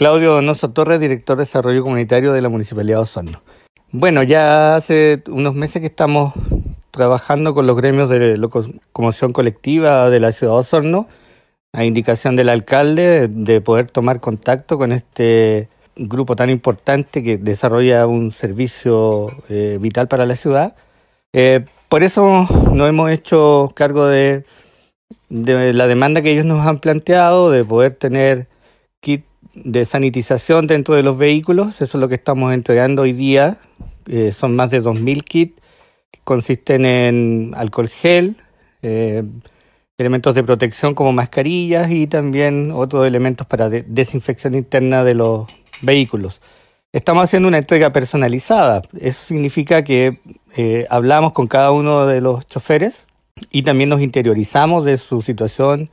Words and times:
Claudio 0.00 0.32
Donoso 0.32 0.70
Torres, 0.70 0.98
director 0.98 1.36
de 1.36 1.42
Desarrollo 1.42 1.82
Comunitario 1.82 2.32
de 2.32 2.40
la 2.40 2.48
Municipalidad 2.48 2.96
de 2.96 3.02
Osorno. 3.02 3.42
Bueno, 3.92 4.22
ya 4.22 4.74
hace 4.74 5.22
unos 5.28 5.54
meses 5.54 5.80
que 5.80 5.88
estamos 5.88 6.32
trabajando 6.90 7.52
con 7.52 7.66
los 7.66 7.76
gremios 7.76 8.08
de 8.08 8.38
locomoción 8.38 9.34
colectiva 9.34 10.08
de 10.08 10.18
la 10.18 10.32
ciudad 10.32 10.54
de 10.54 10.58
Osorno, 10.60 11.06
a 11.74 11.84
indicación 11.84 12.34
del 12.34 12.48
alcalde 12.48 13.28
de 13.28 13.60
poder 13.60 13.90
tomar 13.90 14.20
contacto 14.20 14.78
con 14.78 14.92
este 14.92 15.68
grupo 15.96 16.34
tan 16.34 16.48
importante 16.48 17.22
que 17.22 17.36
desarrolla 17.36 18.06
un 18.06 18.30
servicio 18.30 19.26
eh, 19.50 19.76
vital 19.82 20.08
para 20.08 20.24
la 20.24 20.36
ciudad. 20.36 20.76
Eh, 21.34 21.66
por 21.90 22.02
eso 22.02 22.48
nos 22.72 22.88
hemos 22.88 23.10
hecho 23.10 23.70
cargo 23.74 24.06
de, 24.06 24.46
de 25.28 25.74
la 25.74 25.86
demanda 25.86 26.22
que 26.22 26.32
ellos 26.32 26.46
nos 26.46 26.66
han 26.66 26.78
planteado, 26.78 27.50
de 27.50 27.66
poder 27.66 27.96
tener 27.96 28.48
kit 29.02 29.26
de 29.54 29.84
sanitización 29.84 30.66
dentro 30.66 30.94
de 30.94 31.02
los 31.02 31.18
vehículos. 31.18 31.80
Eso 31.80 31.96
es 31.96 32.00
lo 32.00 32.08
que 32.08 32.14
estamos 32.16 32.52
entregando 32.52 33.02
hoy 33.02 33.12
día. 33.12 33.58
Eh, 34.06 34.32
son 34.32 34.56
más 34.56 34.70
de 34.70 34.82
2.000 34.82 35.24
kits 35.24 35.60
que 36.10 36.20
consisten 36.24 36.84
en 36.84 37.52
alcohol 37.56 37.88
gel, 37.88 38.36
eh, 38.82 39.22
elementos 39.98 40.34
de 40.34 40.42
protección 40.42 40.94
como 40.94 41.12
mascarillas 41.12 41.90
y 41.90 42.06
también 42.06 42.70
otros 42.72 43.06
elementos 43.06 43.46
para 43.46 43.68
desinfección 43.68 44.54
interna 44.54 45.04
de 45.04 45.14
los 45.14 45.46
vehículos. 45.82 46.40
Estamos 46.92 47.24
haciendo 47.24 47.46
una 47.48 47.58
entrega 47.58 47.92
personalizada. 47.92 48.82
Eso 48.98 49.24
significa 49.24 49.84
que 49.84 50.18
eh, 50.56 50.86
hablamos 50.90 51.32
con 51.32 51.46
cada 51.46 51.70
uno 51.70 52.06
de 52.06 52.20
los 52.20 52.46
choferes 52.46 53.04
y 53.52 53.62
también 53.62 53.90
nos 53.90 54.00
interiorizamos 54.00 54.84
de 54.84 54.96
su 54.96 55.22
situación 55.22 55.90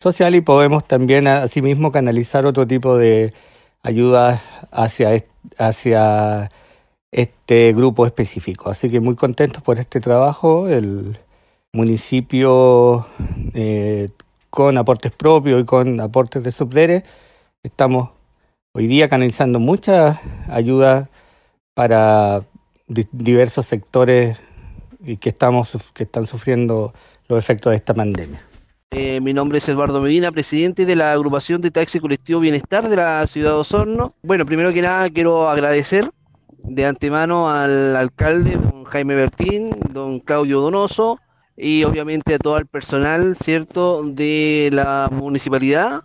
social 0.00 0.34
y 0.34 0.40
podemos 0.40 0.86
también 0.86 1.26
asimismo 1.26 1.90
canalizar 1.90 2.46
otro 2.46 2.66
tipo 2.66 2.96
de 2.96 3.32
ayudas 3.82 4.40
hacia, 4.70 5.10
hacia 5.58 6.50
este 7.12 7.72
grupo 7.72 8.06
específico. 8.06 8.70
Así 8.70 8.90
que 8.90 9.00
muy 9.00 9.14
contentos 9.16 9.62
por 9.62 9.78
este 9.78 10.00
trabajo. 10.00 10.68
El 10.68 11.18
municipio 11.72 13.06
eh, 13.54 14.10
con 14.50 14.78
aportes 14.78 15.12
propios 15.12 15.60
y 15.62 15.64
con 15.64 16.00
aportes 16.00 16.42
de 16.42 16.52
subdere 16.52 17.04
estamos 17.62 18.10
hoy 18.72 18.86
día 18.86 19.08
canalizando 19.08 19.58
mucha 19.58 20.20
ayuda 20.48 21.10
para 21.74 22.44
diversos 22.86 23.66
sectores 23.66 24.38
que 25.20 25.28
estamos 25.28 25.76
que 25.92 26.04
están 26.04 26.26
sufriendo 26.26 26.94
los 27.28 27.38
efectos 27.38 27.70
de 27.70 27.76
esta 27.76 27.92
pandemia. 27.94 28.40
Eh, 28.92 29.20
mi 29.20 29.34
nombre 29.34 29.58
es 29.58 29.68
Eduardo 29.68 30.00
Medina, 30.00 30.30
presidente 30.30 30.86
de 30.86 30.94
la 30.94 31.12
agrupación 31.12 31.60
de 31.60 31.72
taxi 31.72 31.98
colectivo 31.98 32.38
Bienestar 32.38 32.88
de 32.88 32.94
la 32.94 33.26
ciudad 33.26 33.50
de 33.50 33.56
Osorno. 33.56 34.14
Bueno, 34.22 34.46
primero 34.46 34.72
que 34.72 34.80
nada 34.80 35.10
quiero 35.10 35.48
agradecer 35.48 36.08
de 36.62 36.86
antemano 36.86 37.50
al 37.50 37.96
alcalde, 37.96 38.56
don 38.56 38.84
Jaime 38.84 39.16
Bertín, 39.16 39.70
don 39.92 40.20
Claudio 40.20 40.60
Donoso 40.60 41.18
y 41.56 41.82
obviamente 41.82 42.34
a 42.34 42.38
todo 42.38 42.58
el 42.58 42.66
personal, 42.66 43.36
¿cierto?, 43.36 44.04
de 44.04 44.70
la 44.72 45.08
municipalidad, 45.10 46.04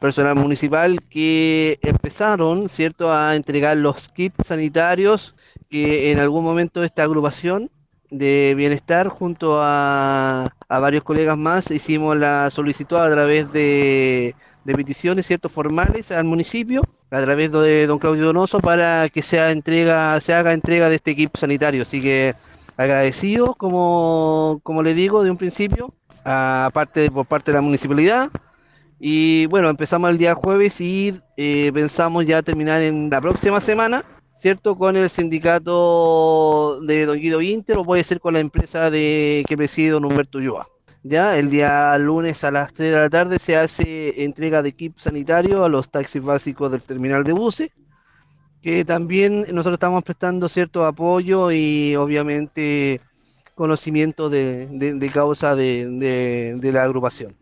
personal 0.00 0.34
municipal 0.34 1.02
que 1.10 1.78
empezaron, 1.82 2.70
¿cierto?, 2.70 3.12
a 3.12 3.36
entregar 3.36 3.76
los 3.76 4.08
kits 4.08 4.46
sanitarios 4.46 5.34
que 5.68 6.10
en 6.10 6.18
algún 6.18 6.44
momento 6.44 6.82
esta 6.82 7.02
agrupación 7.02 7.70
de 8.12 8.52
bienestar 8.56 9.08
junto 9.08 9.58
a, 9.60 10.52
varios 10.68 11.02
colegas 11.02 11.36
más. 11.36 11.70
Hicimos 11.70 12.16
la 12.16 12.50
solicitud 12.50 12.98
a 12.98 13.10
través 13.10 13.50
de, 13.52 14.36
peticiones 14.64 15.26
ciertos 15.26 15.50
formales 15.50 16.12
al 16.12 16.24
municipio 16.24 16.82
a 17.10 17.20
través 17.20 17.50
de 17.52 17.86
don 17.86 17.98
Claudio 17.98 18.24
Donoso 18.26 18.60
para 18.60 19.08
que 19.10 19.20
sea 19.20 19.50
entrega 19.50 20.18
se 20.20 20.32
haga 20.32 20.54
entrega 20.54 20.88
de 20.88 20.96
este 20.96 21.10
equipo 21.10 21.38
sanitario. 21.38 21.82
Así 21.82 22.00
que 22.00 22.34
agradecido 22.76 23.54
como 23.54 24.60
como 24.62 24.82
le 24.82 24.94
digo 24.94 25.22
de 25.22 25.30
un 25.30 25.36
principio 25.36 25.92
aparte 26.24 27.10
por 27.10 27.26
parte 27.26 27.50
de 27.50 27.56
la 27.56 27.62
municipalidad. 27.62 28.30
Y 28.98 29.46
bueno 29.46 29.68
empezamos 29.68 30.10
el 30.10 30.18
día 30.18 30.34
jueves 30.34 30.80
y 30.80 31.20
eh, 31.36 31.70
pensamos 31.74 32.24
ya 32.24 32.42
terminar 32.42 32.82
en 32.82 33.10
la 33.10 33.20
próxima 33.20 33.60
semana 33.60 34.04
¿cierto? 34.42 34.76
Con 34.76 34.96
el 34.96 35.08
sindicato 35.08 36.80
de 36.80 37.06
Don 37.06 37.16
Guido 37.16 37.40
Inter 37.40 37.78
o 37.78 37.84
puede 37.84 38.02
ser 38.02 38.18
con 38.18 38.34
la 38.34 38.40
empresa 38.40 38.90
de 38.90 39.44
que 39.46 39.56
preside 39.56 39.90
Don 39.90 40.04
Humberto 40.04 40.38
Ulloa. 40.38 40.66
Ya, 41.04 41.38
el 41.38 41.48
día 41.48 41.96
lunes 41.98 42.42
a 42.42 42.50
las 42.50 42.72
3 42.72 42.90
de 42.90 42.98
la 42.98 43.08
tarde 43.08 43.38
se 43.38 43.56
hace 43.56 44.24
entrega 44.24 44.60
de 44.62 44.70
equipo 44.70 45.00
sanitario 45.00 45.64
a 45.64 45.68
los 45.68 45.88
taxis 45.88 46.20
básicos 46.20 46.72
del 46.72 46.82
terminal 46.82 47.22
de 47.22 47.32
buses, 47.32 47.70
que 48.60 48.84
también 48.84 49.42
nosotros 49.42 49.74
estamos 49.74 50.02
prestando 50.02 50.48
cierto 50.48 50.84
apoyo 50.84 51.52
y 51.52 51.94
obviamente 51.94 53.00
conocimiento 53.54 54.28
de, 54.28 55.10
causa 55.14 55.54
de 55.54 56.70
la 56.72 56.82
agrupación. 56.82 57.41